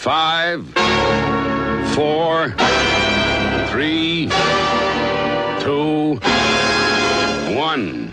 [0.00, 0.64] Five,
[1.94, 2.54] four,
[3.68, 4.30] three,
[5.60, 6.18] two,
[7.54, 8.10] one.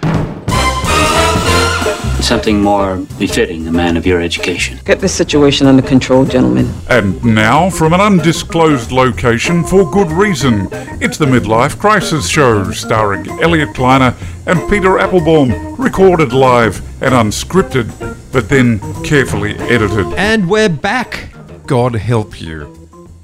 [2.21, 4.77] Something more befitting a man of your education.
[4.83, 6.69] Get this situation under control, gentlemen.
[6.89, 10.67] And now, from an undisclosed location for good reason,
[10.99, 14.13] it's the Midlife Crisis Show starring Elliot Kleiner
[14.45, 17.87] and Peter Applebaum, recorded live and unscripted,
[18.33, 20.05] but then carefully edited.
[20.15, 21.29] And we're back.
[21.67, 22.73] God help you.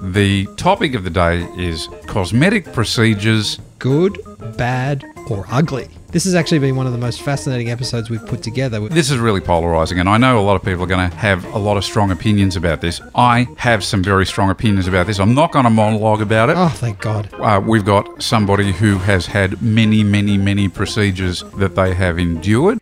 [0.01, 3.57] The topic of the day is cosmetic procedures.
[3.79, 4.19] Good,
[4.57, 5.87] bad, or ugly.
[6.09, 8.81] This has actually been one of the most fascinating episodes we've put together.
[8.89, 11.45] This is really polarizing, and I know a lot of people are going to have
[11.53, 12.99] a lot of strong opinions about this.
[13.15, 15.21] I have some very strong opinions about this.
[15.21, 16.57] I'm not going to monologue about it.
[16.57, 17.33] Oh, thank God.
[17.35, 22.79] Uh, we've got somebody who has had many, many, many procedures that they have endured.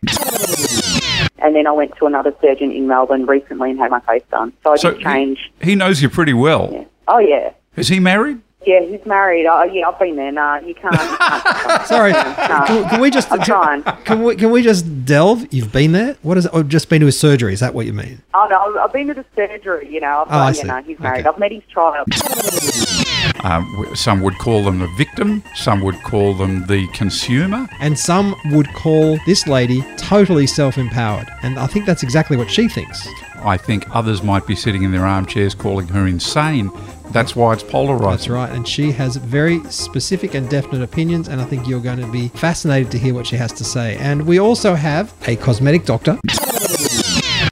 [1.52, 4.54] And then I went to another surgeon in Melbourne recently and had my face done.
[4.64, 5.52] So I So did change.
[5.60, 6.70] he, he knows you pretty well.
[6.72, 6.84] Yeah.
[7.08, 7.52] Oh, yeah.
[7.76, 8.40] Is he married?
[8.64, 9.44] Yeah, he's married.
[9.46, 10.32] Oh, yeah, I've been there.
[10.32, 10.94] Nah, you can't.
[10.94, 12.64] You can't Sorry, No.
[12.66, 13.82] can, can we just I'm trying.
[13.82, 15.52] can we can we just delve?
[15.52, 16.16] You've been there.
[16.22, 16.54] What is it?
[16.54, 17.52] Or just been to his surgery?
[17.52, 18.22] Is that what you mean?
[18.32, 20.24] Oh, no, I've- I've been to the surgery, you know.
[20.26, 20.66] I've, Oh, I you see.
[20.68, 21.20] know, he's married.
[21.26, 21.28] Okay.
[21.28, 22.06] I've met his child.
[23.44, 25.42] Um, some would call them the victim.
[25.54, 27.66] Some would call them the consumer.
[27.80, 32.68] And some would call this lady totally self-empowered, and I think that's exactly what she
[32.68, 33.08] thinks.
[33.44, 36.70] I think others might be sitting in their armchairs calling her insane.
[37.10, 38.20] That's why it's polarized.
[38.20, 42.00] That's right, and she has very specific and definite opinions, and I think you're going
[42.00, 43.96] to be fascinated to hear what she has to say.
[43.96, 46.18] And we also have a cosmetic doctor.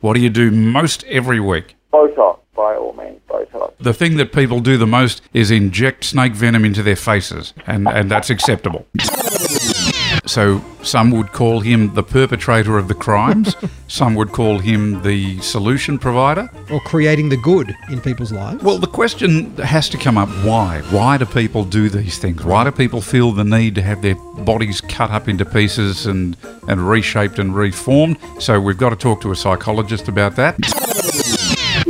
[0.00, 1.76] What do you do most every week?
[1.92, 3.72] Botox, by all means, Botox.
[3.80, 7.88] The thing that people do the most is inject snake venom into their faces, and,
[7.88, 8.86] and that's acceptable.
[10.26, 13.56] So some would call him the perpetrator of the crimes,
[13.88, 16.50] some would call him the solution provider.
[16.70, 18.62] or creating the good in people's lives.
[18.62, 20.82] Well, the question has to come up why?
[20.90, 22.44] Why do people do these things?
[22.44, 26.36] Why do people feel the need to have their bodies cut up into pieces and,
[26.68, 28.18] and reshaped and reformed?
[28.38, 30.89] So we've got to talk to a psychologist about that.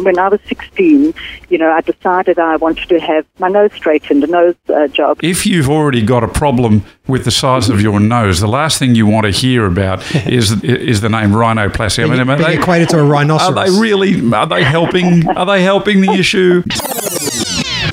[0.04, 1.14] When I was 16,
[1.48, 5.18] you know, I decided I wanted to have my nose straightened, a nose uh, job.
[5.22, 8.94] If you've already got a problem with the size of your nose, the last thing
[8.94, 12.04] you want to hear about is is the name rhinoplasty.
[12.04, 13.56] I mean, are being they, equated to a rhinoceros.
[13.56, 14.32] are they really?
[14.32, 15.28] Are they helping?
[15.28, 16.62] Are they helping the issue?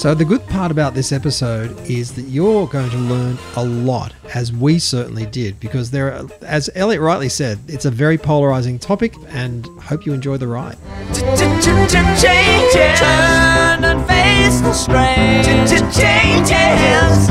[0.07, 4.13] So the good part about this episode is that you're going to learn a lot,
[4.33, 8.79] as we certainly did, because there, are, as Elliot rightly said, it's a very polarizing
[8.79, 10.77] topic, and hope you enjoy the ride.
[11.11, 11.91] Changes.
[12.21, 15.43] Turn and face the strain.
[15.43, 17.29] Changes.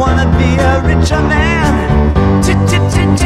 [0.00, 2.42] Wanna be a richer man.
[2.42, 3.20] Changes.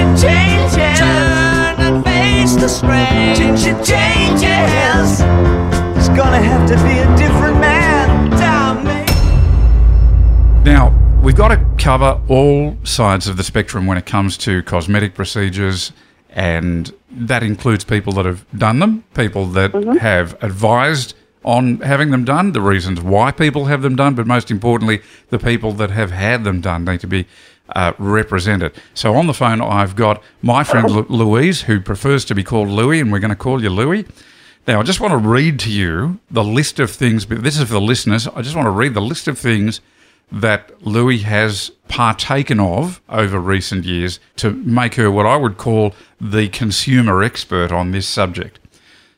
[1.01, 3.35] Turn and face the strain.
[3.35, 5.23] Changes.
[5.97, 7.72] It's gonna have to be a different man.
[10.65, 10.91] Now,
[11.21, 15.91] we've got to cover all sides of the spectrum when it comes to cosmetic procedures,
[16.31, 21.15] and that includes people that have done them, people that have advised
[21.45, 25.39] on having them done, the reasons why people have them done, but most importantly, the
[25.39, 27.27] people that have had them done need to be
[27.71, 28.73] uh, represented.
[28.95, 32.69] So on the phone, I've got my friend Lu- Louise, who prefers to be called
[32.69, 34.07] Louie, and we're going to call you Louie.
[34.69, 37.67] Now, I just want to read to you the list of things, but this is
[37.67, 38.29] for the listeners.
[38.29, 39.81] I just want to read the list of things
[40.33, 45.95] that Louis has partaken of over recent years to make her what I would call
[46.21, 48.59] the consumer expert on this subject.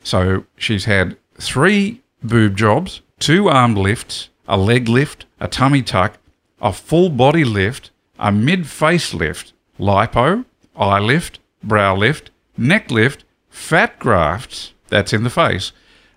[0.03, 6.17] So she's had three boob jobs, two arm lifts, a leg lift, a tummy tuck,
[6.61, 10.43] a full body lift, a mid face lift, lipo,
[10.75, 15.71] eye lift, brow lift, neck lift, fat grafts, that's in the face,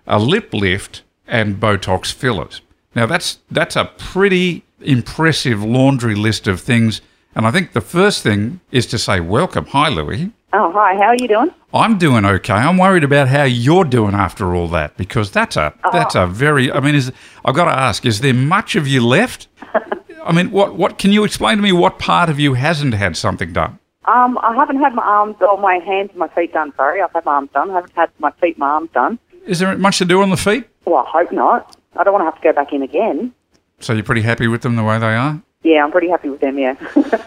[0.05, 2.61] a lip lift, and Botox fillers.
[2.95, 7.01] Now that's that's a pretty impressive laundry list of things.
[7.35, 9.65] And I think the first thing is to say welcome.
[9.67, 10.31] Hi, Louis.
[10.51, 10.95] Oh, hi.
[10.95, 11.51] How are you doing?
[11.73, 12.53] I'm doing okay.
[12.53, 16.71] I'm worried about how you're doing after all that because that's a that's a very.
[16.71, 17.11] I mean, is
[17.45, 19.47] I've got to ask: Is there much of you left?
[20.23, 21.71] I mean, what what can you explain to me?
[21.71, 23.77] What part of you hasn't had something done?
[24.05, 26.73] Um, I haven't had my arms or my hands and my feet done.
[26.75, 27.69] Sorry, I've had my arms done.
[27.69, 29.19] I haven't had my feet, my arms done.
[29.45, 30.67] Is there much to do on the feet?
[30.85, 31.75] Well, I hope not.
[31.95, 33.33] I don't want to have to go back in again.
[33.79, 35.41] So you're pretty happy with them the way they are?
[35.63, 36.57] Yeah, I'm pretty happy with them.
[36.57, 36.75] Yeah.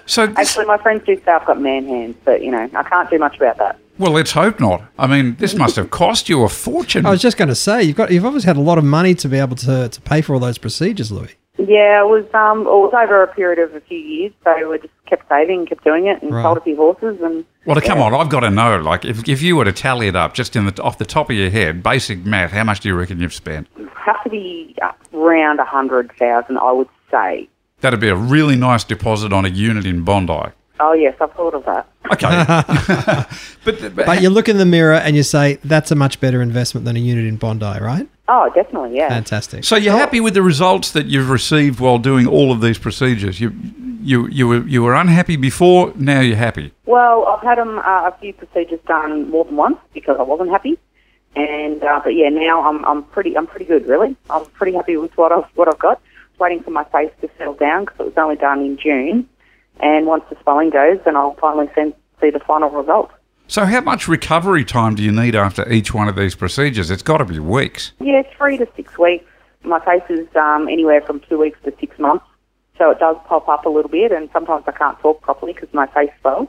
[0.07, 2.83] So this- Actually, my friends do say I've got man hands, but you know, I
[2.83, 3.79] can't do much about that.
[3.99, 4.83] well, let's hope not.
[4.99, 7.05] I mean, this must have cost you a fortune.
[7.05, 9.15] I was just going to say you've got you've obviously had a lot of money
[9.17, 11.35] to be able to, to pay for all those procedures, Louis.
[11.69, 14.33] Yeah, it was um, it was over a period of a few years.
[14.45, 16.43] So we just kept saving, kept doing it, and Right.
[16.43, 17.21] sold a few horses.
[17.23, 18.79] And Well, come on, I've got to know.
[18.79, 21.31] Like, if, if you were to tally it up just in the off the top
[21.31, 23.69] of your head, basic math, how much do you reckon you've spent?
[23.95, 27.49] have to be uh, around a hundred thousand, I would say.
[27.83, 30.51] That'd be a really nice deposit on a unit in Bondi.
[30.81, 31.87] Oh yes, I've thought of that.
[32.13, 32.29] Okay,
[33.65, 36.43] but, but, But you look in the mirror and you say, that's a much better
[36.43, 38.09] investment than a unit in Bondi, right?
[38.35, 39.11] Oh, definitely, yeah.
[39.11, 39.63] Fantastic.
[39.63, 43.43] so you're happy with the results that you've received while doing all of these procedures?
[43.43, 43.53] You
[44.01, 45.93] you you were you were unhappy before.
[45.97, 46.73] Now you're happy.
[46.87, 50.49] Well, I've had um, uh, a few procedures done more than once because I wasn't
[50.49, 50.79] happy,
[51.37, 54.17] and uh, but yeah, now I'm I'm pretty I'm pretty good really.
[54.31, 56.01] I'm pretty happy with what I've what I've got.
[56.39, 59.29] Waiting for my face to settle down because it was only done in June,
[59.81, 61.93] and once the swelling goes, then I'll finally send,
[62.23, 63.11] see the final result.
[63.53, 66.91] So how much recovery time do you need after each one of these procedures?
[66.91, 67.93] It's got to be weeks.
[68.01, 69.27] Yeah, three to six weeks.
[69.63, 72.25] My face is um, anywhere from two weeks to six months,
[72.79, 75.69] so it does pop up a little bit, and sometimes I can't talk properly because
[75.75, 76.49] my face swells.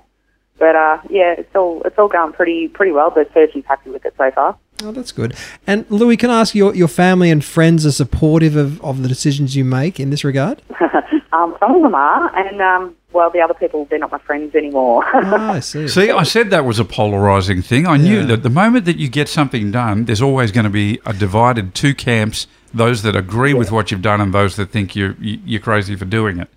[0.57, 3.11] But uh, yeah, it's all it's all going pretty pretty well.
[3.11, 4.57] The surgeon's happy with it so far.
[4.81, 5.35] Oh, that's good.
[5.67, 9.09] And Louis, can I ask your your family and friends are supportive of, of the
[9.09, 10.61] decisions you make in this regard?
[11.33, 14.53] Um, some of them are, and um, well, the other people they're not my friends
[14.55, 15.03] anymore.
[15.13, 15.87] Ah, I see.
[15.87, 17.87] See, I said that was a polarizing thing.
[17.87, 20.99] I knew that the moment that you get something done, there's always going to be
[21.05, 24.95] a divided two camps: those that agree with what you've done and those that think
[24.95, 26.49] you're you- you're crazy for doing it.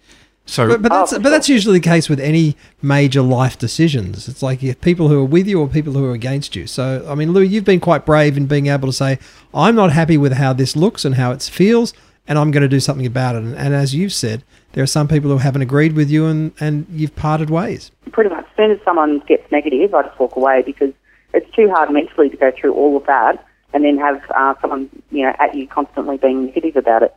[0.48, 4.28] So, But, but that's Oh, but that's usually the case with any major life decisions.
[4.28, 6.68] It's like you have people who are with you or people who are against you.
[6.68, 9.18] So I mean, Louis, you've been quite brave in being able to say,
[9.52, 11.92] "I'm not happy with how this looks and how it feels,
[12.28, 14.42] and I'm going to do something about it." And, and as you've said,
[14.72, 17.90] there are some people who haven't agreed with you, and and you've parted ways.
[18.12, 20.92] pretty much, as soon as someone gets negative, I just walk away because
[21.34, 23.44] it's too hard mentally to go through all of that
[23.74, 27.14] and then have uh, someone you know at you constantly being negative about it.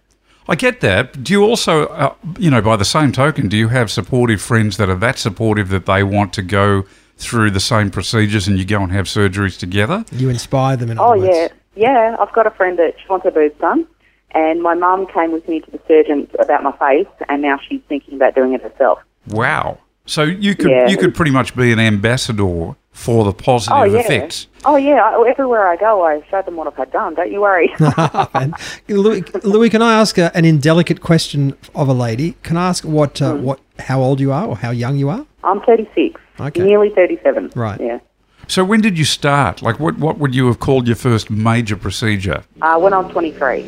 [0.48, 1.24] I get that.
[1.24, 4.78] Do you also, uh, you know, by the same token, do you have supportive friends
[4.78, 6.86] that are that supportive that they want to go
[7.18, 10.06] through the same procedures and you go and have surgeries together?
[10.12, 10.90] You inspire them.
[10.90, 11.54] In Oh other words.
[11.76, 12.16] yeah, yeah.
[12.20, 13.86] I've got a friend that she wants her boobs done,
[14.32, 17.82] and my mum came with me to the surgeon about my face, and now she's
[17.90, 19.00] thinking about doing it herself.
[19.28, 19.80] Wow.
[20.06, 20.88] So you could Yeah.
[20.88, 24.00] you could pretty much be an ambassador for the positive Oh yeah.
[24.00, 24.48] effects.
[24.66, 25.24] Oh yeah.
[25.30, 27.14] Everywhere I go, I show them what I've had done.
[27.16, 27.72] Don't you worry.
[28.88, 32.36] Louis, Louis, can I ask a, an indelicate question of a lady?
[32.44, 35.26] Can I ask what uh, what how old you are or how young you are?
[35.44, 36.64] I'm 36, Okay.
[36.64, 37.52] nearly 37.
[37.56, 37.80] Right.
[37.80, 38.00] Yeah.
[38.48, 39.62] So when did you start?
[39.62, 42.44] Like, what what would you have called your first major procedure?
[42.62, 43.64] Uh, when I'm 23.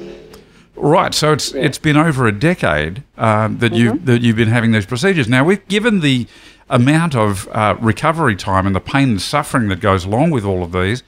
[0.76, 1.14] Right.
[1.14, 4.06] So it's it's been over a decade um, that you Mm-hmm.
[4.06, 5.28] that you've been having these procedures.
[5.28, 6.28] Now, we've given the
[6.70, 10.64] amount of uh, recovery time and the pain and suffering that goes along with all
[10.64, 11.04] of these.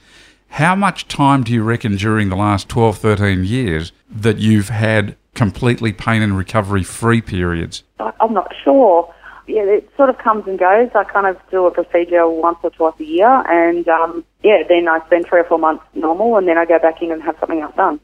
[0.48, 5.16] How much time do you reckon during the last 12, 13 years that you've had
[5.34, 7.82] completely pain and recovery free periods?
[7.98, 9.12] I'm not sure.
[9.48, 10.90] Yeah, it sort of comes and goes.
[10.94, 14.86] I kind of do a procedure once or twice a year, and um, yeah, then
[14.88, 17.36] I spend three or four months normal, and then I go back in and have
[17.40, 17.98] something else done.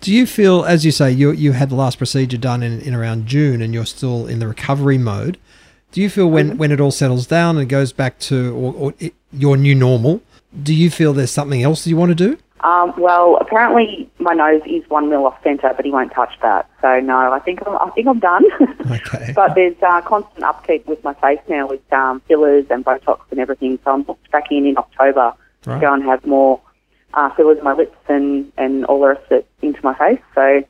[0.00, 2.94] Do you feel, as you say, you you had the last procedure done in, in
[2.94, 5.38] around June, and you're still in the recovery mode?
[5.92, 8.94] Do you feel when, when it all settles down and goes back to or, or
[8.98, 10.20] it, your new normal?
[10.62, 12.38] Do you feel there's something else you want to do?
[12.60, 16.68] Um, well, apparently my nose is one mil off centre, but he won't touch that.
[16.82, 18.44] So no, I think I'm, I think I'm done.
[18.90, 19.32] Okay.
[19.34, 23.40] but there's uh, constant upkeep with my face now with um, fillers and Botox and
[23.40, 23.78] everything.
[23.84, 25.32] So I'm booked back in in October
[25.66, 25.74] Right.
[25.74, 26.60] to go and have more
[27.16, 30.20] uh, fillers my lips and, and all the rest of it into my face.
[30.34, 30.62] So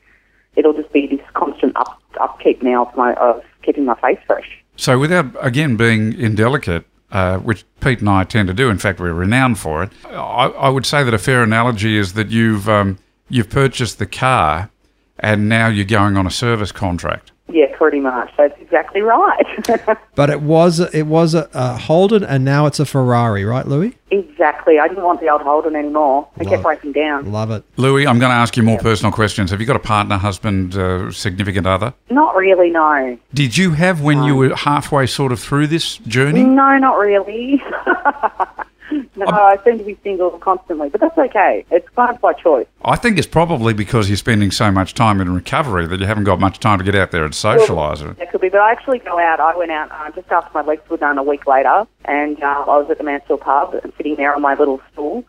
[0.55, 4.63] it'll just be this constant up, upkeep now of, my, of keeping my face fresh.
[4.75, 8.99] So, without again being indelicate, uh, which Pete and I tend to do, in fact,
[8.99, 9.91] we're renowned for it.
[10.05, 14.05] I, I would say that a fair analogy is that you've um, you've purchased the
[14.05, 14.69] car,
[15.17, 17.31] and now you're going on a service contract.
[17.49, 18.31] Yeah, pretty much.
[18.37, 19.97] That's exactly right.
[20.15, 23.95] But it was it was a, a Holden, and now it's a Ferrari, right, Louis?
[24.09, 24.79] exactly.
[24.79, 26.27] I didn't want the old Holden anymore.
[26.37, 27.31] It Love kept breaking down.
[27.31, 27.63] Love it.
[27.75, 29.51] Louis, I'm going to ask you more personal questions.
[29.51, 31.93] Have you got a partner, husband, uh, significant other?
[32.09, 33.17] Not really, no.
[33.33, 36.43] Did you have when you were halfway sort of through this journey?
[36.43, 37.61] No, not really.
[39.15, 41.65] no, I seem to be single constantly, but that's okay.
[41.71, 42.67] It's kind of by choice.
[42.83, 46.25] I think it's probably because you're spending so much time in recovery that you haven't
[46.25, 48.17] got much time to get out there and socialise.
[48.17, 49.39] That could be, but I actually go out.
[49.39, 52.65] I went out uh, just after my legs were done a week later, and uh,
[52.67, 55.23] I was at the Mansfield pub and sitting there on my little stool.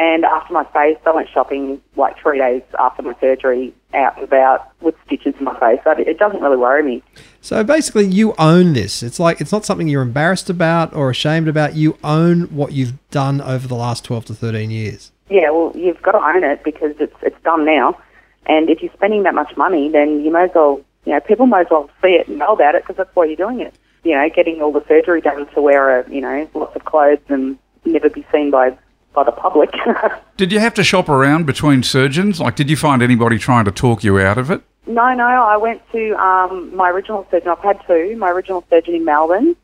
[0.00, 4.24] And after my face, I went shopping like three days after my surgery, out and
[4.24, 5.78] about with stitches in my face.
[5.84, 7.02] So it doesn't really worry me.
[7.42, 9.02] So basically, you own this.
[9.02, 11.76] It's like it's not something you're embarrassed about or ashamed about.
[11.76, 15.12] You own what you've done over the last twelve to thirteen years.
[15.28, 18.00] Yeah, well, you've got to own it because it's it's done now.
[18.46, 21.46] And if you're spending that much money, then you may as well you know, people
[21.46, 23.74] might as well see it and know about it because that's why you're doing it.
[24.02, 27.18] You know, getting all the surgery done to wear, a, you know, lots of clothes
[27.28, 28.78] and never be seen by
[29.14, 29.70] by the public.
[30.36, 32.40] Did you have to shop around between surgeons?
[32.40, 34.62] Like, did you find anybody trying to talk you out of it?
[34.86, 35.24] No, no.
[35.24, 37.48] I went to um, my original surgeon.
[37.48, 38.16] I've had two.
[38.16, 39.54] My original surgeon in Melbourne,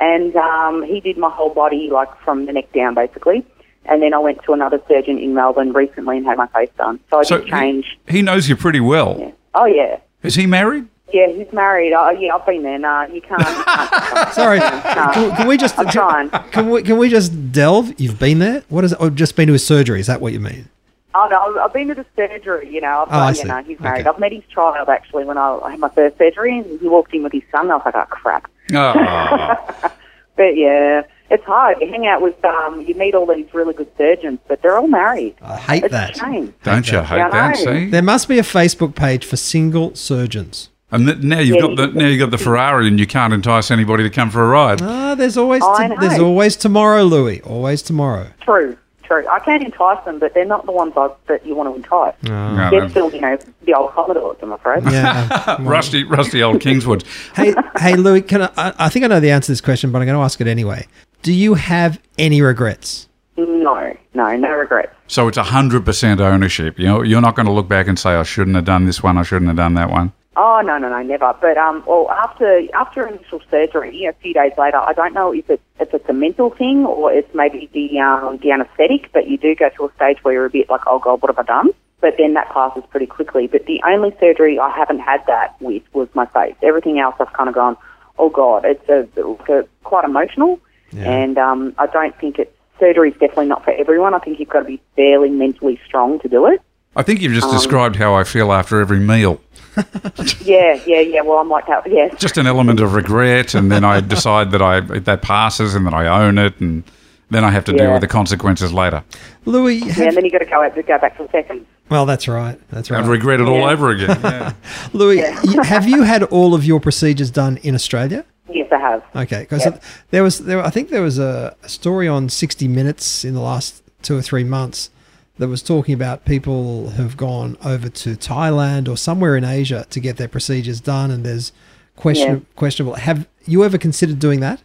[0.00, 3.46] and um, he did my whole body, like from the neck down, basically.
[3.84, 6.98] And then I went to another surgeon in Melbourne recently and had my face done.
[7.08, 7.96] So I So did change.
[8.08, 9.16] He, he knows you pretty well.
[9.20, 9.30] Yeah.
[9.54, 10.86] Oh yeah, Is he married?
[11.12, 11.28] Yeah.
[11.28, 11.92] He's married.
[11.92, 12.78] Oh yeah, I've been there.
[12.78, 13.40] No, you can't.
[13.40, 15.10] You can't Sorry, No.
[15.12, 16.30] can, can we just I'm trying.
[16.50, 17.98] can we can we just delve?
[18.00, 18.62] You've been there.
[18.68, 18.98] What is it?
[19.00, 20.00] Oh, just been to his surgery?
[20.00, 20.68] Is that what you mean?
[21.14, 22.68] Oh no, I've- I've been to the surgery.
[22.70, 23.44] You know, I've, Oh, I you see.
[23.48, 24.00] know, he's married.
[24.00, 24.08] Okay.
[24.10, 27.14] I've met his child actually when I, I had my first surgery, and he walked
[27.14, 27.70] in with his son.
[27.70, 28.50] I was like, oh crap.
[28.74, 29.90] Oh,
[30.36, 31.78] But yeah, it's hard.
[31.80, 34.86] You hang out with, um, you meet all these really good surgeons, but they're all
[34.86, 35.34] married.
[35.40, 36.14] I hate It's that.
[36.16, 36.54] a shame.
[36.62, 37.56] don't you hate Yeah, that?
[37.56, 40.68] See, There must be a Facebook page for single surgeons.
[40.96, 43.32] And th- now you've Yeah, got the now you've got the Ferrari, and you can't
[43.32, 44.82] entice anybody to come for a ride.
[44.82, 46.00] Ah, there's always I t- know.
[46.00, 47.40] there's always tomorrow, Louis.
[47.42, 48.26] Always tomorrow.
[48.40, 49.24] True, true.
[49.28, 52.14] I can't entice them, but they're not the ones I, that you want to entice.
[52.24, 52.88] No, They're no.
[52.88, 54.82] still, you know, the old Commodores, I'm afraid.
[54.84, 55.56] Yeah.
[55.60, 57.04] rusty, rusty old Kingswood.
[57.36, 58.22] hey, hey, Louis.
[58.22, 58.74] Can I, I?
[58.80, 60.46] I think I know the answer to this question, but I'm going to ask it
[60.48, 60.86] anyway.
[61.22, 63.08] Do you have any regrets?
[63.38, 64.94] No, no, no regrets.
[65.08, 66.78] So it's hundred percent ownership.
[66.78, 69.02] You know, you're not going to look back and say, "I shouldn't have done this
[69.02, 69.18] one.
[69.18, 71.34] I shouldn't have done that one." Oh no, no, no, never.
[71.40, 75.48] But um, well, after after initial surgery, a few days later, I don't know if
[75.48, 79.10] it's if it's a mental thing or it's maybe the um the anaesthetic.
[79.12, 81.34] But you do go to a stage where you're a bit like, oh god, what
[81.34, 81.70] have I done?
[82.02, 83.46] But then that passes pretty quickly.
[83.46, 86.54] But the only surgery I haven't had that with was my face.
[86.62, 87.78] Everything else, I've kind of gone,
[88.18, 90.60] oh god, it's a, it's a quite emotional,
[90.98, 94.12] and um, I don't think it's surgery is definitely not for everyone.
[94.12, 96.60] I think you've got to be fairly mentally strong to do it.
[96.94, 99.40] I think you've Um, just described how I feel after every meal.
[100.44, 101.20] Yeah, yeah, yeah.
[101.22, 101.90] Well, I'm like that.
[101.90, 105.84] Yeah, Just an element of regret, and then I decide that I that passes, and
[105.86, 106.84] then I own it, and
[107.30, 109.02] then I have to deal with the consequences later.
[109.44, 109.92] Louis, yeah.
[109.92, 111.66] have, And then you got to go out, go back for seconds.
[111.90, 112.58] well, that's right.
[112.70, 113.02] That's right.
[113.02, 113.70] I'd regret it all Yeah.
[113.70, 114.18] over again.
[114.22, 114.52] Yeah.
[114.92, 118.24] Louis, y- have you had all of your procedures done in Australia?
[118.48, 119.02] Yes, I have.
[119.16, 119.82] Okay, because Yep.
[120.10, 123.40] there was there I think there was a, a story on 60 Minutes in the
[123.40, 124.90] last two or three months
[125.38, 130.00] that was talking about people who've gone over to Thailand or somewhere in Asia to
[130.00, 131.52] get their procedures done, and there's
[131.96, 132.40] question Yeah.
[132.56, 132.94] questionable.
[132.94, 134.60] Have you ever considered doing that?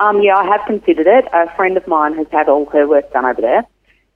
[0.00, 1.26] Um, yeah, I have considered it.
[1.32, 3.64] A friend of mine has had all her work done over there,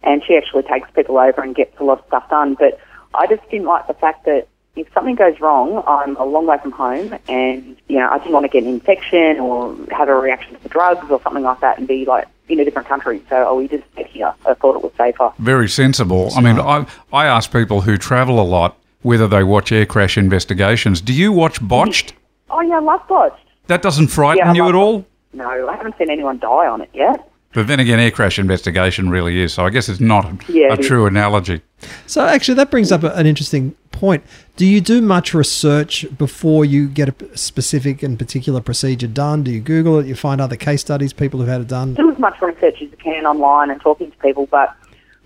[0.03, 2.55] and she actually takes people over and gets a lot of stuff done.
[2.55, 2.79] But
[3.15, 6.59] I just didn't like the fact that if something goes wrong, I'm a long way
[6.59, 10.15] from home, and you know I didn't want to get an infection or have a
[10.15, 13.23] reaction to the drugs or something like that, and be like in a different country.
[13.29, 14.33] So oh, we just get here.
[14.47, 15.33] I thought it was safer.
[15.39, 16.31] Very sensible.
[16.37, 20.19] I mean, I I ask people who travel a lot whether they watch air crash
[20.19, 21.01] investigations.
[21.01, 22.15] Do you watch Botched?
[22.51, 23.45] Oh yeah, I love botched.
[23.67, 25.05] That doesn't frighten Yeah, you at all.
[25.35, 27.31] No, I haven't seen anyone die on it yet.
[27.53, 29.53] But then again, air crash investigation really is.
[29.53, 30.87] So I guess it's not Yeah, a it is.
[30.87, 31.61] true analogy.
[32.07, 34.23] So actually, that brings up a- an interesting point.
[34.57, 39.43] Do you do much research before you get a specific and particular procedure done?
[39.43, 40.07] Do you Google it?
[40.07, 41.95] You find other case studies, people who've had it done?
[41.95, 44.75] do as much research as you can online and talking to people, but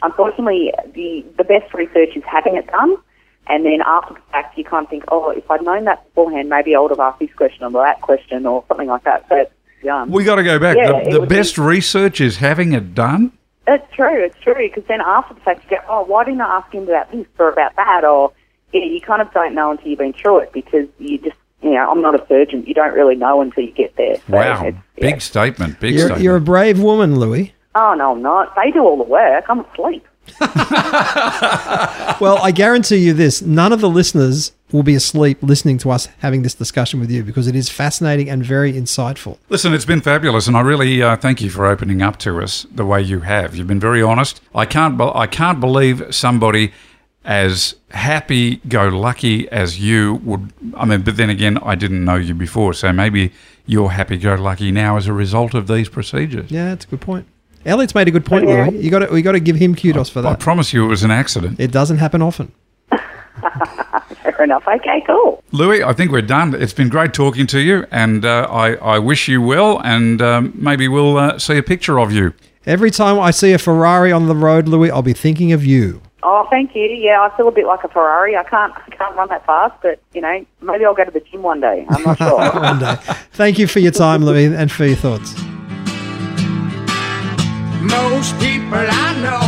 [0.02, 2.96] unfortunately, the, the best research is having it done.
[3.48, 6.48] And then after the fact, you kind of think, oh, if I'd known that beforehand,
[6.48, 9.28] maybe I would have asked this question or that question or something like that.
[9.28, 9.52] But
[9.90, 10.76] um, We got to go back.
[10.76, 13.32] Yeah, the the would be- best research is having it done.
[13.66, 14.54] it's true, it's true.
[14.68, 17.26] Because then after the fact, you go, oh, why didn't I ask him about this
[17.38, 18.04] or about that?
[18.04, 18.32] Or
[18.72, 21.70] yeah, you kind of don't know until you've been through it because you just, you
[21.70, 22.64] know, I'm not a surgeon.
[22.66, 24.16] You don't really know until you get there.
[24.16, 25.18] So Wow, it's- big yeah.
[25.18, 25.80] statement.
[25.80, 26.22] Big You're, statement.
[26.22, 27.52] you're a brave woman, Louis.
[27.74, 28.54] Oh, no, I'm not.
[28.56, 29.44] They do all the work.
[29.48, 30.06] I'm asleep.
[32.20, 36.06] Well, I guarantee you this none of the listeners will be asleep listening to us
[36.18, 39.38] having this discussion with you because it is fascinating and very insightful.
[39.48, 42.64] Listen, it's been fabulous, and I really uh, thank you for opening up to us
[42.72, 43.56] the way you have.
[43.56, 44.40] You've been very honest.
[44.54, 46.72] I can't, be- I can't believe somebody
[47.24, 50.52] as happy-go-lucky as you would.
[50.76, 53.32] I mean, but then again, I didn't know you before, so maybe
[53.66, 56.50] you're happy-go-lucky now as a result of these procedures.
[56.50, 57.26] Yeah, that's a good point.
[57.64, 58.66] Elliot's made a good point, Yeah.
[58.66, 58.82] Louis.
[58.82, 60.28] You got to, we got to give him kudos for that.
[60.32, 61.60] I promise you, it was an accident.
[61.60, 62.50] It doesn't happen often.
[64.22, 64.66] Fair enough.
[64.66, 65.42] Okay, cool.
[65.52, 66.54] Louis, I think we're done.
[66.54, 70.52] It's been great talking to you, and uh, I, I wish you well, and um,
[70.56, 72.34] maybe we'll uh, see a picture of you.
[72.66, 76.00] Every time I see a Ferrari on the road, Louis, I'll be thinking of you.
[76.24, 76.82] Oh, thank you.
[76.84, 78.36] Yeah, I feel a bit like a Ferrari.
[78.36, 81.20] I can't I can't run that fast, but you know, maybe I'll go to the
[81.20, 81.84] gym one day.
[81.90, 82.38] I'm not sure.
[82.60, 82.94] One day.
[83.32, 85.34] Thank you for your time, Louis, and for your thoughts.
[87.82, 89.41] Most people I know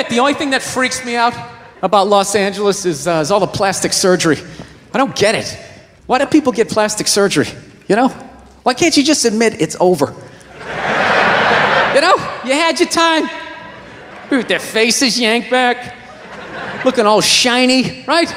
[0.00, 1.34] admit, the only thing that freaks me out
[1.82, 4.38] about Los Angeles is, uh, is all the plastic surgery.
[4.92, 5.58] I don't get it.
[6.06, 7.46] Why do people get plastic surgery?
[7.88, 8.08] You know?
[8.62, 10.06] Why can't you just admit it's over?
[11.94, 12.16] you know?
[12.44, 13.28] You had your time.
[14.30, 15.96] With their faces yanked back,
[16.84, 18.30] looking all shiny, right?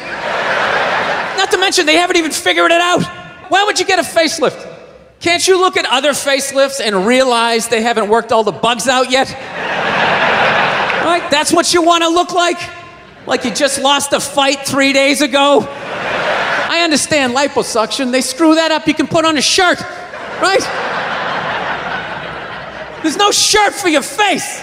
[1.38, 3.04] Not to mention, they haven't even figured it out.
[3.50, 4.72] Why would you get a facelift?
[5.20, 9.12] Can't you look at other facelifts and realize they haven't worked all the bugs out
[9.12, 9.30] yet?
[11.24, 11.32] Right?
[11.32, 12.58] That's what you want to look like?
[13.26, 15.62] Like you just lost a fight three days ago?
[15.62, 18.12] I understand liposuction.
[18.12, 18.88] They screw that up.
[18.88, 19.80] You can put on a shirt,
[20.42, 20.60] right?
[23.02, 24.62] There's no shirt for your face.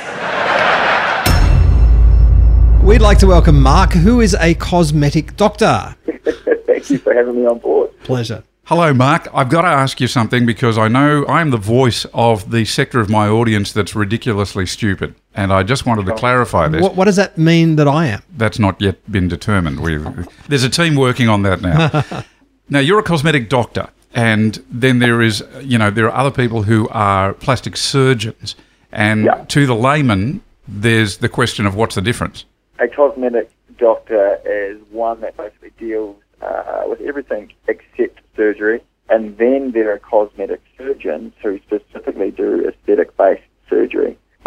[2.82, 5.94] We'd like to welcome Mark, who is a cosmetic doctor.
[6.66, 7.90] Thank you for having me on board.
[8.02, 8.42] Pleasure.
[8.64, 9.28] Hello, Mark.
[9.34, 13.00] I've got to ask you something because I know I'm the voice of the sector
[13.00, 15.14] of my audience that's ridiculously stupid.
[15.34, 16.82] And I just wanted to clarify this.
[16.82, 18.22] What, what does that mean that I am?
[18.36, 19.80] That's not yet been determined.
[19.80, 20.04] We've,
[20.48, 22.24] there's a team working on that now.
[22.68, 26.64] now, you're a cosmetic doctor, and then there is, you know, there are other people
[26.64, 28.56] who are plastic surgeons.
[28.90, 29.44] And Yeah.
[29.48, 32.44] to the layman, there's the question of what's the difference?
[32.80, 38.80] A cosmetic doctor is one that basically deals uh, with everything except surgery.
[39.08, 43.46] And then there are cosmetic surgeons who specifically do aesthetic based surgery.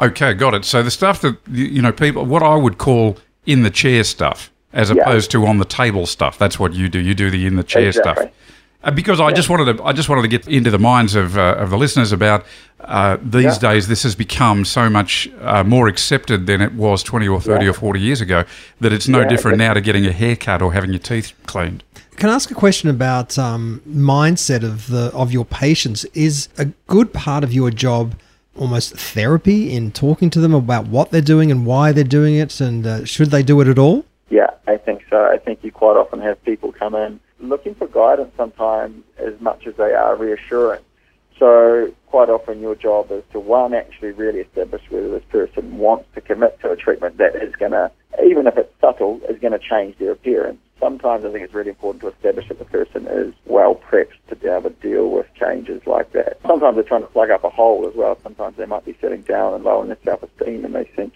[0.07, 0.65] Okay, got it.
[0.65, 4.03] So the stuff that you you know people, what I would call in the chair
[4.03, 5.01] stuff, as Yeah.
[5.01, 6.37] opposed to on the table stuff.
[6.37, 6.99] That's what you do.
[6.99, 8.13] You do the in the chair Exactly.
[8.13, 8.31] stuff.
[8.85, 11.37] Uh, because I just wanted to, I just wanted to get into the minds of
[11.37, 12.45] uh, of the listeners about
[12.81, 13.71] uh, these Yeah.
[13.71, 13.87] days.
[13.87, 17.71] This has become so much uh, more accepted than it was twenty or thirty Yeah.
[17.71, 18.43] or forty years ago.
[18.81, 19.67] That it's no Yeah, different exactly.
[19.67, 21.83] now to getting a haircut or having your teeth cleaned.
[22.17, 26.05] Can I ask a question about um, mindset of the of your patients?
[26.13, 28.15] Is a good part of your job
[28.57, 32.59] almost therapy in talking to them about what they're doing and why they're doing it,
[32.61, 34.05] and uh, should they do it at all?
[34.29, 35.23] Yeah, I think so.
[35.25, 39.67] I think you quite often have people come in looking for guidance sometimes as much
[39.67, 40.81] as they are reassuring.
[41.37, 46.05] So quite often your job is to one, actually really establish whether this person wants
[46.15, 47.91] to commit to a treatment that is going to,
[48.23, 50.59] even if it's subtle, is going to change their appearance.
[50.83, 54.35] Sometimes I think it's really important to establish that the person is well prepped to
[54.35, 56.39] be able to deal with changes like that.
[56.45, 58.17] Sometimes they're trying to plug up a hole as well.
[58.21, 61.13] Sometimes they might be sitting down and lowering their self-esteem and they think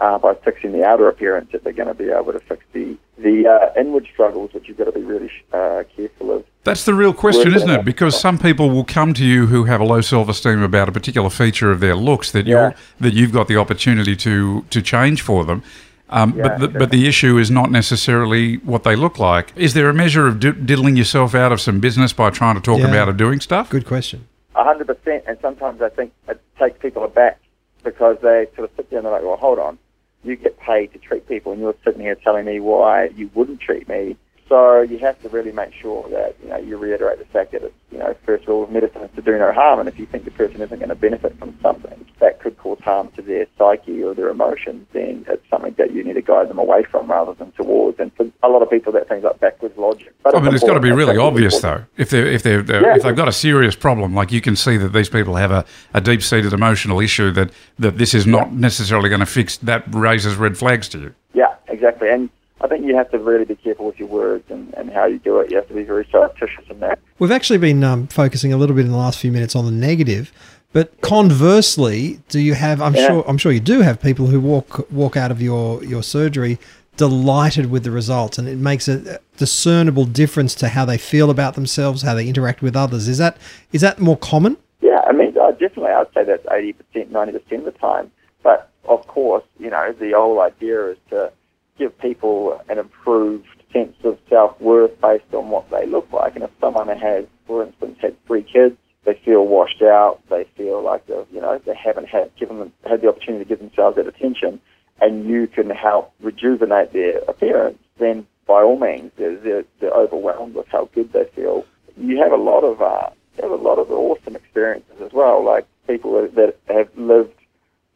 [0.00, 2.96] uh, by fixing the outer appearance that they're going to be able to fix the
[3.18, 6.44] the uh, inward struggles, which you've got to be really uh, careful of.
[6.64, 7.82] That's the real question, isn't it?
[7.82, 11.30] Because some people will come to you who have a low self-esteem about a particular
[11.30, 12.54] feature of their looks that Yeah.
[12.54, 15.62] you're that you've got the opportunity to to change for them.
[16.08, 16.78] Um, Yeah, but the, sure.
[16.80, 19.52] but the issue is not necessarily what they look like.
[19.56, 22.78] Is there a measure of diddling yourself out of some business by trying to talk
[22.80, 22.88] Yeah.
[22.88, 23.70] about or doing stuff?
[23.70, 24.26] Good question.
[24.54, 27.38] A hundred percent, and sometimes I think it takes people aback
[27.82, 29.78] because they sort of sit there and they're like, "Well, hold on,
[30.24, 33.60] you get paid to treat people, and you're sitting here telling me why you wouldn't
[33.60, 34.16] treat me."
[34.48, 37.62] So you have to really make sure that you know you reiterate the fact that
[37.64, 40.06] it's you know first rule of medicine is to do no harm, and if you
[40.06, 43.46] think the person isn't going to benefit from something that could cause harm to their
[43.58, 47.10] psyche or their emotions, then it's something that you need to guide them away from
[47.10, 47.98] rather than towards.
[47.98, 50.14] And for a lot of people, that seems like backwards logic.
[50.22, 51.88] But I mean, it's got to be really obvious, important.
[51.96, 52.02] though.
[52.02, 52.96] If they're if they're, they're- Yeah.
[52.96, 55.64] if they've got a serious problem, like you can see that these people have a,
[55.92, 59.56] a deep seated emotional issue that that this is not necessarily going to fix.
[59.56, 61.14] That raises red flags to you.
[61.34, 62.08] Yeah, exactly.
[62.08, 62.30] And
[62.60, 65.18] I think you have to really be careful with your words and, and how you
[65.18, 65.50] do it.
[65.50, 66.98] You have to be very surreptitious in that.
[67.18, 69.70] We've actually been um, focusing a little bit in the last few minutes on the
[69.70, 70.32] negative,
[70.72, 72.80] but conversely, do you have?
[72.80, 73.06] I'm Yeah.
[73.08, 73.24] sure.
[73.28, 76.58] I'm sure you do have people who walk walk out of your your surgery
[76.96, 81.54] delighted with the results, and it makes a discernible difference to how they feel about
[81.54, 83.06] themselves, how they interact with others.
[83.06, 83.36] Is that
[83.72, 84.56] is that more common?
[84.80, 88.10] Yeah, I mean, definitely, I'd say that's 80%, 90% of the time.
[88.42, 91.32] But of course, you know, the whole idea is to
[91.78, 96.34] give people an improved sense of self-worth based on what they look like.
[96.34, 100.82] And if someone has, for instance, had three kids, they feel washed out, they feel
[100.82, 103.96] like they've, you know, they haven't had given them, had the opportunity to give themselves
[103.96, 104.60] that attention,
[105.00, 110.54] and you can help rejuvenate their appearance, then by all means, they're, they're, they're overwhelmed
[110.54, 111.64] with how good they feel.
[111.96, 115.44] You have a lot of uh, you have a lot of awesome experiences as well,
[115.44, 117.34] like people that have lived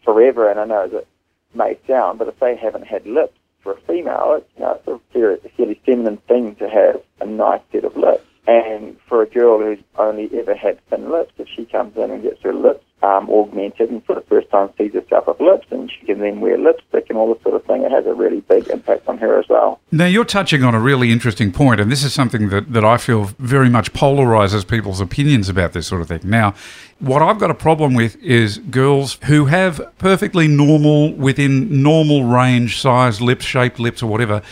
[0.04, 0.50] forever.
[0.50, 1.06] And I know that
[1.54, 4.88] may sound, but if they haven't had lips for a female, it's, you know, it's
[4.88, 8.24] a fairly, feminine thing to have a nice set of lips.
[8.46, 12.22] And for a girl who's only ever had thin lips, if she comes in and
[12.22, 15.90] gets her lips um, augmented and for the first time sees herself with lips and
[15.90, 17.82] she can then wear lipstick and all this sort of thing.
[17.82, 19.80] It has a really big impact on her as well.
[19.90, 22.96] Now, you're touching on a really interesting point, and this is something that, that I
[22.96, 26.20] feel very much polarizes people's opinions about this sort of thing.
[26.24, 26.54] Now,
[26.98, 32.80] what I've got a problem with is girls who have perfectly normal, within normal range
[32.80, 34.42] size lips, shaped lips, or whatever,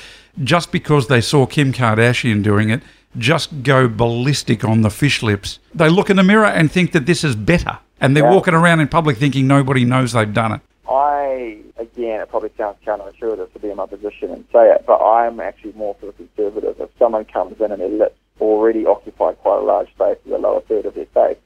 [0.43, 2.83] just because they saw Kim Kardashian doing it,
[3.19, 5.59] just go ballistic on the fish lips.
[5.75, 8.33] They look in the mirror and think that this is better, and they're Yeah.
[8.35, 10.61] walking around in public thinking nobody knows they've done it.
[10.89, 14.99] I, again, it probably sounds counterintuitive to be in my position and say it, but
[15.03, 16.81] I'm actually more sort of conservative.
[16.81, 20.61] If someone comes in and their lips already occupy quite a large space, the lower
[20.63, 21.37] third of their face,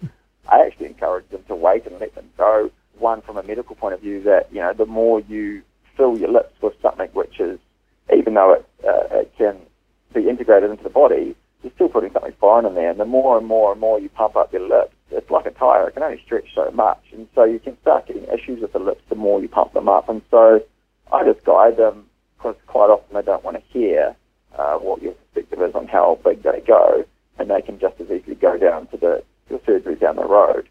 [0.51, 2.71] I actually encourage them to wait and let them go.
[2.99, 5.63] One, from a medical point of view, that, you know, the more you
[5.97, 7.59] fill your lips with something which is,
[8.15, 9.57] even though it, uh, it can
[10.15, 12.91] be integrated into the body, you're still putting something foreign in there.
[12.91, 15.51] And the more and more and more you pump up your lips, it's like a
[15.51, 15.89] tire.
[15.89, 17.03] It can only stretch so much.
[17.13, 19.89] And so you can start getting issues with the lips the more you pump them
[19.89, 20.09] up.
[20.09, 20.65] And so
[21.13, 24.17] I just guide them because quite often they don't want to hear
[24.57, 27.05] uh, what your perspective is on how big they go.
[27.39, 30.69] And they can just as easily go down to the, the surgery down the road.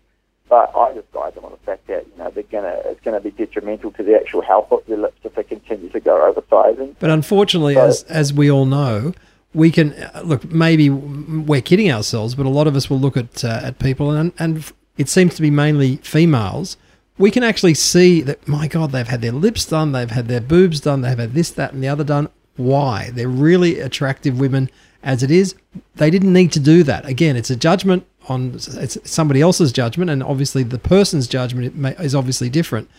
[0.49, 3.21] But I just guide them on the fact that you know they're gonna it's gonna
[3.21, 6.93] be detrimental to the actual health of their lips if they continue to go oversizing.
[6.99, 9.13] But unfortunately, as as we all know,
[9.53, 10.45] we can uh, look.
[10.51, 14.11] Maybe we're kidding ourselves, but a lot of us will look at uh, at people,
[14.11, 16.77] and and it seems to be mainly females.
[17.17, 18.47] We can actually see that.
[18.47, 21.51] My God, they've had their lips done, they've had their boobs done, they've had this,
[21.51, 22.29] that, and the other done.
[22.55, 23.11] Why?
[23.11, 24.69] They're really attractive women
[25.03, 25.55] as it is.
[25.95, 27.05] They didn't need to do that.
[27.05, 32.15] Again, it's a judgment on it's somebody else's judgment, and obviously the person's judgment is
[32.15, 32.89] obviously different.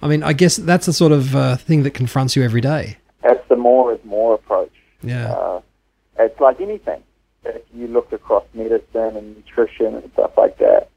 [0.00, 2.98] I mean, I guess that's the sort of uh, thing that confronts you every day.
[3.24, 4.72] It's the more is more approach.
[5.02, 5.32] Yeah.
[5.32, 5.60] Uh,
[6.18, 7.02] it's like anything.
[7.44, 10.88] If you look across medicine and nutrition and stuff like that,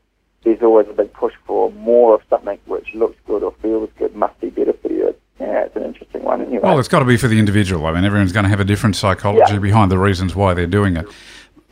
[0.43, 4.15] there's always a big push for more of something which looks good or feels good
[4.15, 5.15] must be better for you.
[5.39, 6.59] Yeah, it's an interesting one anyway.
[6.63, 7.85] Well, it's got to be for the individual.
[7.85, 9.59] I mean, everyone's going to have a different psychology Yeah.
[9.59, 11.05] behind the reasons why they're doing it.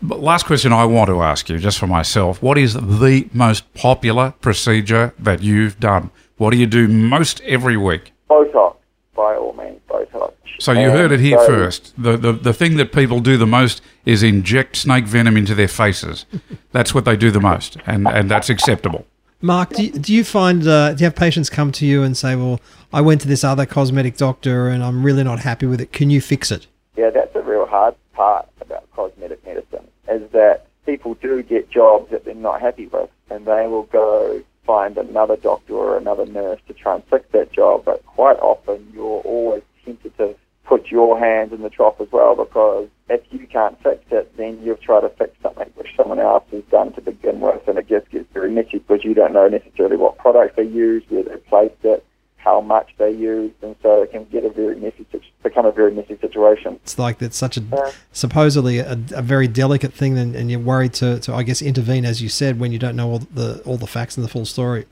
[0.01, 3.71] But last question I want to ask you, just for myself, what is the most
[3.73, 6.09] popular procedure that you've done?
[6.37, 8.13] What do you do most every week?
[8.29, 8.75] Botox,
[9.19, 10.31] by all means, Botox.
[10.59, 11.81] So you And heard it here so- first.
[12.01, 15.67] The, the the thing that people do the most is inject snake venom into their
[15.67, 16.25] faces.
[16.71, 19.05] That's what they do the most, and, and that's acceptable.
[19.41, 22.15] Mark, do you, do you find uh, do you have patients come to you and
[22.15, 22.59] say, "Well,
[22.93, 25.91] I went to this other cosmetic doctor and I'm really not happy with it.
[25.99, 30.65] Can you fix it?" Yeah, that's a real hard part about cosmetic medicine is that
[30.85, 35.35] people do get jobs that they're not happy with, and they will go find another
[35.35, 37.85] doctor or another nurse to try and fix that job.
[37.85, 42.35] But quite often, you're always tempted to put your hands in the trough as well,
[42.35, 46.43] because if you can't fix it, then you've tried to fix something which someone else
[46.51, 49.47] has done to begin with, and it just gets very messy because you don't know
[49.47, 52.05] necessarily what products they use, where they placed it,
[52.39, 55.05] how much they used, and so it can get a very messy,
[55.43, 56.79] become a very messy situation.
[56.83, 60.93] It's like it's such a supposedly a, a very delicate thing, and, and you're worried
[60.95, 63.77] to, to I guess intervene as you said when you don't know all the all
[63.77, 64.85] the facts and the full story.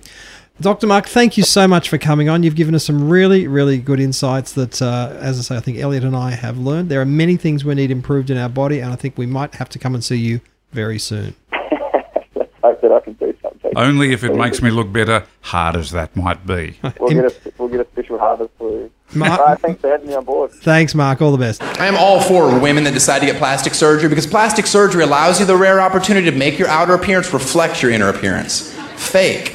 [0.60, 0.88] Dr.
[0.88, 2.42] Mark, thank you so much for coming on.
[2.42, 5.78] You've given us some really, really good insights that, uh, as I say, I think
[5.78, 6.90] Elliot and I have learned.
[6.90, 9.54] There are many things we need improved in our body, and I think we might
[9.56, 11.36] have to come and see you very soon.
[12.64, 13.17] Hope that I can.
[13.78, 16.78] Only if it makes me look better, hard as that might be.
[17.00, 18.92] We'll get a we'll get a special harvest for you.
[19.14, 20.52] Mark- All right, thanks for having me on board.
[20.52, 21.22] Thanks, Mark.
[21.22, 21.62] All the best.
[21.62, 25.40] I am all for women that decide to get plastic surgery because plastic surgery allows
[25.40, 28.74] you the rare opportunity to make your outer appearance reflect your inner appearance.
[28.96, 29.54] Fake.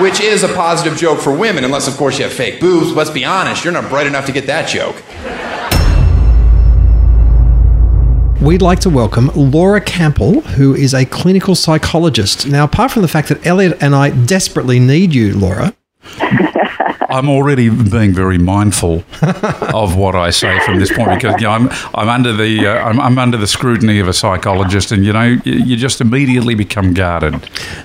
[0.00, 2.92] Which is a positive joke for women, unless, of course, you have fake boobs.
[2.92, 4.96] Let's be honest, you're not bright enough to get that joke.
[8.46, 12.46] We'd like to welcome Laura Campbell, who is a clinical psychologist.
[12.46, 15.74] Now, apart from the fact that Elliot and I desperately need you, Laura,
[17.08, 19.04] I'm already being very mindful
[19.74, 22.88] of what I say from this point because you know, I'm I'm under the uh,
[22.88, 26.54] I'm, I'm under the scrutiny of a psychologist, and you know you, you just immediately
[26.54, 27.34] become guarded.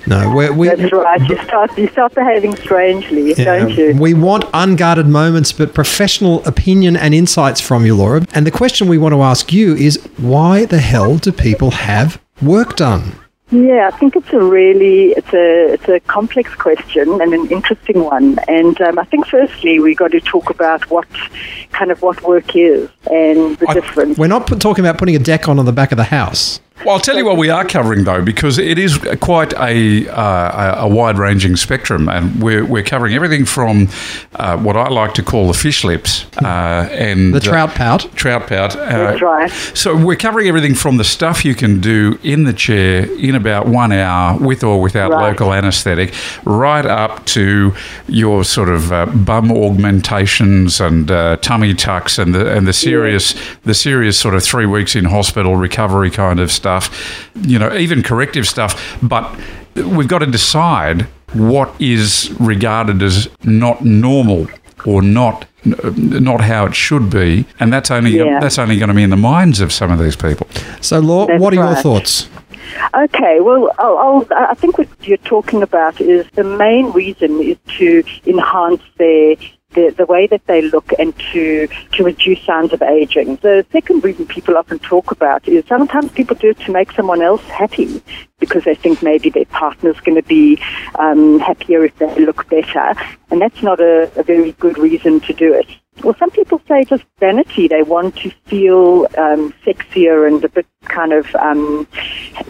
[0.08, 1.30] no, we're, we That's right.
[1.30, 3.96] You start you start behaving strangely, Yeah, don't you?
[4.00, 8.26] We want unguarded moments, but professional opinion and insights from you, Laura.
[8.34, 12.22] And the question we want to ask you is why the hell do people have
[12.42, 13.21] work done?
[13.52, 18.02] Yeah, I think it's a really it's a it's a complex question and an interesting
[18.02, 18.40] one.
[18.48, 21.08] And um, I think firstly we have got to talk about what
[21.72, 24.18] kind of what work is and the difference.
[24.18, 26.62] We're not put, talking about putting a deck on on the back of the house.
[26.86, 30.86] Well, I'll tell you what we are covering though, because it is quite a uh,
[30.86, 33.88] a wide ranging spectrum, and we're we're covering everything from
[34.36, 38.10] uh, what I like to call the fish lips uh, and The trout pout.
[38.16, 38.76] trout pout.
[38.76, 39.52] Uh, That's right.
[39.76, 43.68] So we're covering everything from the stuff you can do in the chair in about
[43.68, 45.30] one hour, with or without Right.
[45.30, 46.14] local anaesthetic,
[46.46, 47.74] right up to
[48.08, 53.36] your sort of uh, bum augmentations and uh, tummy tucks and the and the serious
[53.64, 56.71] the serious sort of three weeks in hospital recovery kind of stuff.
[57.36, 59.24] You know, even corrective stuff, but.
[59.74, 64.48] We've got to decide what is regarded as not normal
[64.86, 68.40] or not not how it should be, and that's only Yeah.
[68.42, 70.46] that's only going to be in the minds of some of these people.
[70.82, 72.28] So, Laura, That's what are your thoughts?
[72.94, 77.58] Okay, well, I'll, I'll, I think what you're talking about is the main reason is
[77.78, 79.36] to enhance their
[79.74, 83.38] the, the way that they look and to, to reduce signs of aging.
[83.38, 87.22] The second reason people often talk about is sometimes people do it to make someone
[87.22, 88.02] else happy
[88.40, 90.62] because they think maybe their partner's going to be
[91.00, 92.94] um, happier if they look better.
[93.30, 95.68] And that's not a, a very good reason to do it.
[96.04, 97.68] Well, some people say just vanity.
[97.68, 101.88] They want to feel um, sexier and a bit kind of um,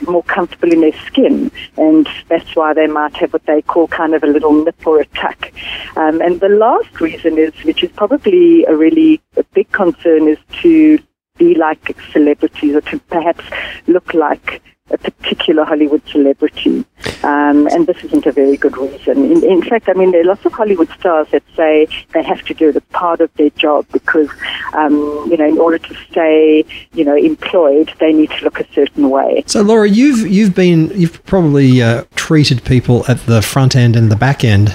[0.07, 4.13] more comfortable in their skin, and that's why they might have what they call kind
[4.13, 5.51] of a little nip or a tuck.
[5.97, 10.37] Um, and the last reason is, which is probably a really a big concern, is
[10.61, 10.99] to
[11.37, 13.43] be like celebrities or to perhaps
[13.87, 14.61] look like
[14.93, 16.85] a particular Hollywood celebrity.
[17.23, 19.31] Um, and this isn't a very good reason.
[19.31, 22.43] In, in fact, I mean, there are lots of Hollywood stars that say they have
[22.43, 24.29] to do it as part of their job because,
[24.73, 24.93] um,
[25.29, 29.09] you know, in order to stay, you know, employed, they need to look a certain
[29.09, 29.43] way.
[29.47, 34.11] So, Laura, you've you've been you've probably uh, treated people at the front end and
[34.11, 34.73] the back end,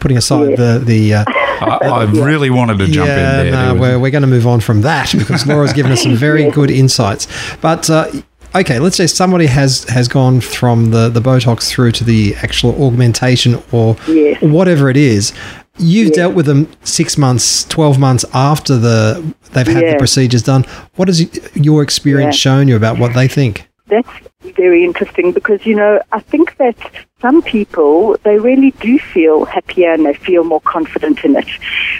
[0.00, 1.14] putting aside the the.
[1.14, 1.24] Uh,
[1.60, 3.52] I, I really wanted to jump yeah, in there.
[3.52, 6.16] no, There we're, we're going to move on from that because Laura's given us some
[6.16, 7.28] very good insights.
[7.60, 8.10] But uh,
[8.54, 12.70] okay, let's say somebody has has gone from the, the Botox through to the actual
[12.84, 14.40] augmentation or Yes.
[14.42, 15.32] whatever it is.
[15.76, 20.64] You've dealt with them six months, twelve months after the they've had the procedures done.
[20.94, 23.68] What has your experience shown you about what they think?
[23.88, 24.08] That's
[24.56, 26.76] very interesting because, you know, I think that
[27.20, 31.48] some people, they really do feel happier and they feel more confident in it.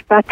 [0.07, 0.25] But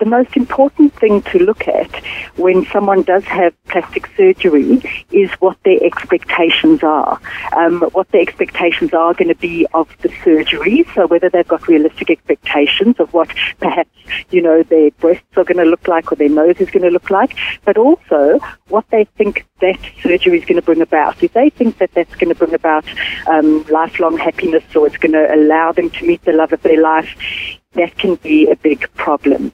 [0.00, 1.94] the most important thing to look at
[2.36, 4.82] when someone does have plastic surgery
[5.12, 7.20] is what their expectations are.
[7.56, 10.84] Um, what their expectations are going to be of the surgery.
[10.94, 13.28] So whether they've got realistic expectations of what
[13.60, 13.90] perhaps,
[14.30, 16.90] you know, their breasts are going to look like or their nose is going to
[16.90, 21.22] look like, but also what they think that surgery is going to bring about.
[21.22, 22.86] If they think that that's going to bring about
[23.28, 26.80] um, lifelong happiness or it's going to allow them to meet the love of their
[26.80, 27.14] life,
[27.74, 29.52] that can be a big problem.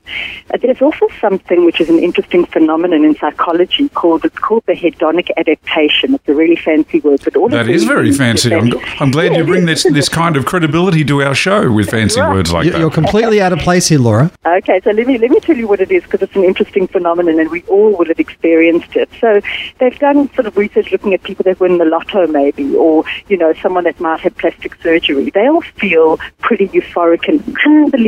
[0.53, 4.73] Uh, there's also something which is an interesting phenomenon in psychology called it's called the
[4.73, 6.15] hedonic adaptation.
[6.15, 8.55] It's a really fancy word, but all that it is very fancy.
[8.55, 11.91] I'm, I'm glad Yeah, you bring this this kind of credibility to our show with
[11.91, 12.81] fancy words like You- that.
[12.81, 14.31] You're completely out of place here, Laura.
[14.47, 16.87] Okay, so let me let me tell you what it is because it's an interesting
[16.87, 19.11] phenomenon and we all would have experienced it.
[19.21, 19.43] So
[19.79, 23.37] they've done sort of research looking at people that win the lotto maybe or, you
[23.37, 25.29] know, someone that might have plastic surgery.
[25.35, 28.06] They all feel pretty euphoric and unbelievable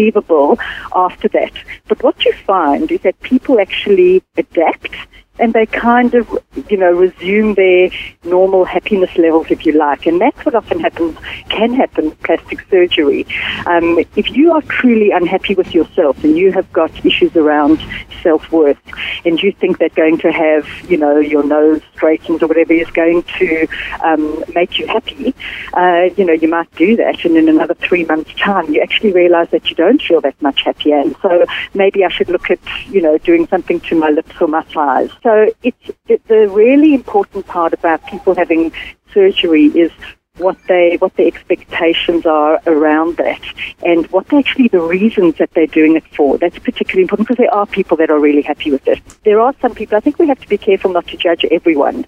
[0.94, 1.52] after that.
[1.88, 4.94] But what you find is that people actually adapt
[5.38, 6.28] and they kind of,
[6.68, 7.90] you know, resume their
[8.24, 10.06] normal happiness levels, if you like.
[10.06, 11.16] And that's what often happens,
[11.48, 13.26] can happen with plastic surgery.
[13.66, 17.80] Um, if you are truly unhappy with yourself and you have got issues around
[18.22, 18.78] self-worth
[19.24, 22.90] and you think that going to have, you know, your nose straightened or whatever is
[22.90, 23.66] going to
[24.04, 25.34] um, make you happy,
[25.74, 27.24] uh, you know, you might do that.
[27.24, 30.62] And in another three months' time, you actually realize that you don't feel that much
[30.62, 30.98] happier.
[30.98, 34.48] And so maybe I should look at, you know, doing something to my lips or
[34.48, 35.10] my thighs.
[35.22, 35.27] So
[35.62, 38.72] it's, it, the really important part about people having
[39.12, 39.92] surgery is
[40.38, 43.40] what they what the expectations are around that
[43.84, 46.38] and what actually the reasons that they're doing it for.
[46.38, 49.00] That's particularly important because there are people that are really happy with it.
[49.24, 52.06] There are some people I think we have to be careful not to judge everyone.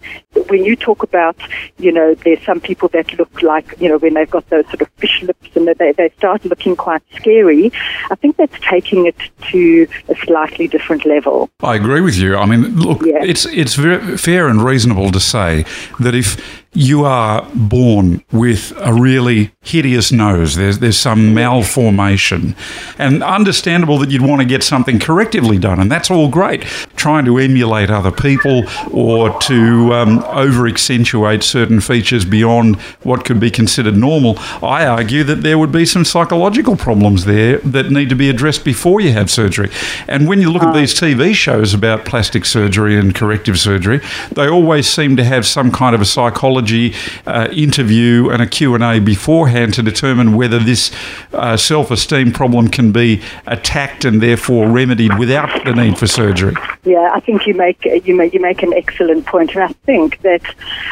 [0.48, 1.36] When you talk about,
[1.78, 4.82] you know, there's some people that look like, you know, when they've got those sort
[4.82, 7.72] of fish lips and they, they start looking quite scary,
[8.10, 9.16] I think that's taking it
[9.50, 11.50] to a slightly different level.
[11.62, 12.36] I agree with you.
[12.36, 13.22] I mean, look, Yeah.
[13.22, 15.64] it's it's very fair and reasonable to say
[15.98, 20.54] that if you are born with a really hideous nose.
[20.54, 22.54] There's there's some malformation,
[22.96, 26.62] and understandable that you'd want to get something correctively done, and that's all great.
[26.94, 33.40] Trying to emulate other people or to um, over accentuate certain features beyond what could
[33.40, 34.38] be considered normal.
[34.62, 38.64] I argue that there would be some psychological problems there that need to be addressed
[38.64, 39.70] before you have surgery.
[40.06, 44.48] And when you look at these TV shows about plastic surgery and corrective surgery, they
[44.48, 46.59] always seem to have some kind of a psychology
[47.26, 50.92] uh, interview and a Q&A beforehand to determine whether this
[51.32, 56.54] uh, self-esteem problem can be attacked and therefore remedied without the need for surgery.
[56.84, 59.40] Yeah, I think you make you make you make an excellent point.
[59.40, 60.42] point, and I think that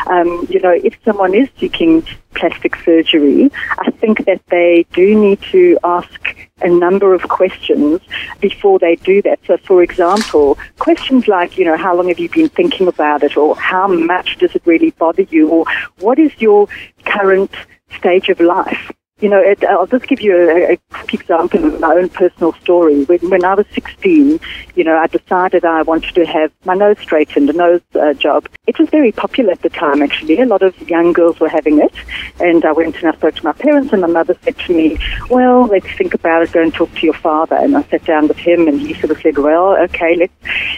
[0.07, 2.05] um, you know if someone is seeking
[2.35, 8.01] plastic surgery, I think that they do need to ask a number of questions
[8.41, 9.39] before they do that.
[9.47, 13.37] So, for example, questions like, you know, how long have you been thinking about it,
[13.37, 15.65] or how much does it really bother you, or
[16.01, 16.69] what is your
[17.05, 17.51] current
[17.97, 18.93] stage of life?
[19.21, 22.53] You know, it, I'll just give you a, a quick example of my own personal
[22.55, 23.05] story.
[23.05, 24.39] When, when I was 16,
[24.77, 28.49] you know, I decided I wanted to have my nose straightened, a nose uh, job.
[28.69, 30.41] It was very popular at the time, actually.
[30.41, 31.93] A lot of young girls were having it.
[32.39, 34.99] And I went and I spoke to my parents, and my mother said to me,
[35.31, 37.57] Well, let's think about it, go and talk to your father.
[37.57, 40.33] And I sat down with him, and he sort of said, Well, okay, let's,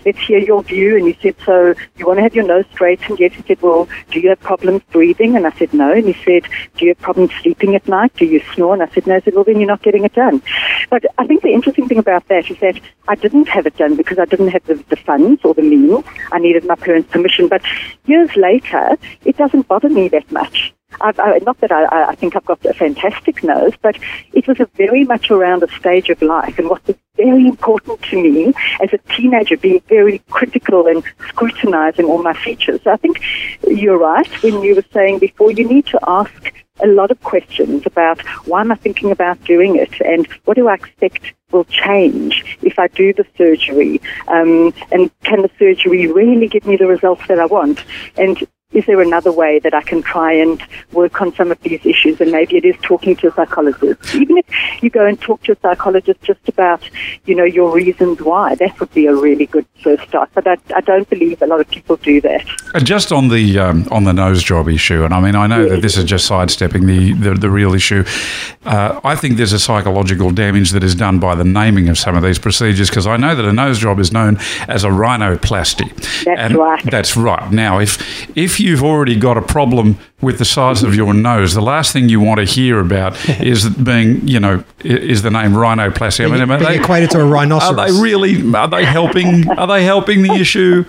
[0.07, 0.97] let's hear your view.
[0.97, 3.21] And he said, So you want to have your nose straightened?
[3.21, 3.35] Yes.
[3.35, 5.37] He said, Well, do you have problems breathing?
[5.37, 5.93] And I said, No.
[5.93, 8.15] And he said, Do you have problems sleeping at night?
[8.15, 8.75] Do you snore?
[8.75, 9.17] And I said, No.
[9.17, 10.43] He said, Well, then you're not getting it done.
[10.89, 13.97] But I think the interesting thing about that is that I didn't have it done
[13.97, 16.05] because I didn't have the, the funds or the means.
[16.33, 17.49] I needed my parents' permission.
[17.49, 17.63] But
[18.07, 20.73] years later, it doesn't bother me that much.
[21.01, 23.97] I've, I, not that I, I think I've got a fantastic nose, but
[24.33, 26.59] it was a very much around a stage of life.
[26.59, 32.07] And what was very important to me as a teenager, being very critical and scrutinizing
[32.07, 32.81] all my features.
[32.83, 33.21] So I think
[33.67, 37.85] you're right when you were saying before, you need to ask a lot of questions
[37.87, 42.59] about why am I thinking about doing it and what do I expect will change
[42.63, 44.01] if I do the surgery?
[44.29, 47.85] Um, and can the surgery really give me the results that I want?
[48.17, 51.85] And is there another way that I can try and work on some of these
[51.85, 52.21] issues?
[52.21, 54.15] And maybe it is talking to a psychologist.
[54.15, 56.89] Even if you go and talk to a psychologist just about,
[57.25, 60.31] you know, your reasons why, that would be a really good first start.
[60.35, 62.47] But I, I don't believe a lot of people do that.
[62.75, 65.69] And just on the um, on the nose job issue, and I mean, I know
[65.69, 68.05] that this is just sidestepping the the, the real issue.
[68.65, 72.17] Uh, I think there's a psychological damage that is done by the naming of some
[72.17, 75.93] of these procedures because I know that a nose job is known as a rhinoplasty.
[76.25, 76.85] That's and right.
[76.85, 77.51] That's right.
[77.51, 77.99] Now, if
[78.37, 82.09] if you've already got a problem with the size of your nose, the last thing
[82.09, 86.25] you want to hear about is being, you know, is the name rhinoplasty.
[86.25, 87.79] I mean, are Being equated to a rhinoceros.
[87.79, 88.55] Are they really?
[88.55, 89.49] Are they helping?
[89.51, 90.85] Are they helping the issue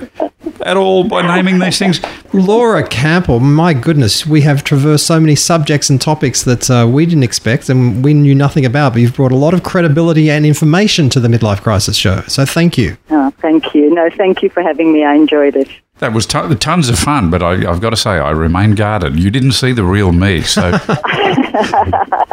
[0.61, 2.01] at all by naming these things?
[2.33, 7.05] Laura Campbell, my goodness, we have traversed so many subjects and topics that uh, we
[7.05, 10.45] didn't expect and we knew nothing about, but you've brought a lot of credibility and
[10.45, 12.21] information to the Midlife Crisis Show.
[12.27, 12.97] So thank you.
[13.09, 13.93] Oh, thank you.
[13.93, 15.03] No, thank you for having me.
[15.03, 15.69] I enjoyed it.
[16.01, 19.19] That was ton tons of fun, but I, I've got to say, I remain guarded.
[19.19, 20.71] You didn't see the real me, so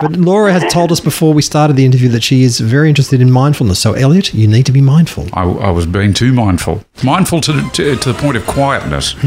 [0.01, 3.21] But Laura has told us before we started the interview that she is very interested
[3.21, 3.79] in mindfulness.
[3.79, 5.27] So, Elliot, you need to be mindful.
[5.35, 6.83] I, I was being too mindful.
[7.05, 9.13] Mindful to, to, to the point of quietness.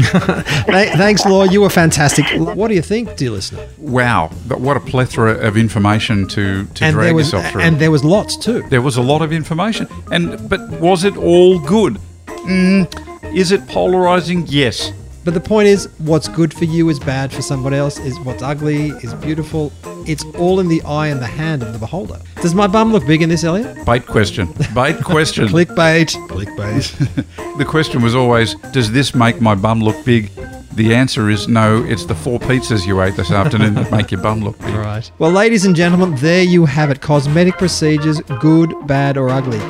[0.66, 1.48] Thanks, Laura.
[1.48, 2.24] You were fantastic.
[2.36, 3.68] What do you think, dear listener?
[3.78, 7.62] Wow, but what a plethora of information to, to And drag was yourself through.
[7.62, 8.62] and there was lots too.
[8.70, 9.86] There was a lot of information.
[10.10, 11.98] And but was it all good?
[12.26, 14.46] Mm, is it polarizing?
[14.46, 14.92] Yes.
[15.24, 17.98] But the point is, what's good for you is bad for someone else.
[18.00, 19.72] Is what's ugly is beautiful.
[20.04, 22.18] It's all in the eye and the hand of the beholder.
[22.40, 23.86] Does my bum look big in this, Elliot?
[23.86, 24.52] Bait question.
[24.74, 25.46] Bait question.
[25.46, 26.10] Clickbait.
[26.28, 27.56] Clickbait.
[27.58, 30.30] the question was always, does this make my bum look big?
[30.74, 31.84] The answer is no.
[31.84, 34.74] It's the four pizzas you ate this afternoon that make your bum look big.
[34.74, 35.08] Right.
[35.18, 37.00] Well, ladies and gentlemen, there you have it.
[37.00, 39.60] Cosmetic procedures, good, bad, or ugly.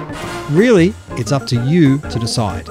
[0.51, 2.69] Really, it's up to you to decide.